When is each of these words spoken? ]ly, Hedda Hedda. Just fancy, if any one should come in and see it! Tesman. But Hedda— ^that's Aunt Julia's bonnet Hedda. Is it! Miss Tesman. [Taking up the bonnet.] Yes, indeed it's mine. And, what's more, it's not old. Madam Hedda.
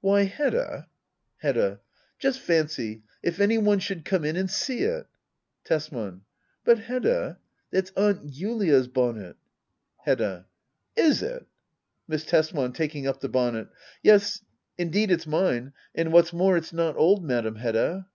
]ly, 0.02 0.24
Hedda 0.24 0.86
Hedda. 1.38 1.80
Just 2.18 2.40
fancy, 2.40 3.04
if 3.22 3.40
any 3.40 3.56
one 3.56 3.78
should 3.78 4.04
come 4.04 4.22
in 4.22 4.36
and 4.36 4.50
see 4.50 4.80
it! 4.80 5.06
Tesman. 5.64 6.26
But 6.62 6.78
Hedda— 6.80 7.38
^that's 7.72 7.92
Aunt 7.96 8.30
Julia's 8.30 8.86
bonnet 8.86 9.36
Hedda. 10.04 10.44
Is 10.94 11.22
it! 11.22 11.46
Miss 12.06 12.26
Tesman. 12.26 12.74
[Taking 12.74 13.06
up 13.06 13.20
the 13.20 13.30
bonnet.] 13.30 13.68
Yes, 14.02 14.42
indeed 14.76 15.10
it's 15.10 15.26
mine. 15.26 15.72
And, 15.94 16.12
what's 16.12 16.34
more, 16.34 16.58
it's 16.58 16.74
not 16.74 16.94
old. 16.98 17.24
Madam 17.24 17.56
Hedda. 17.56 18.08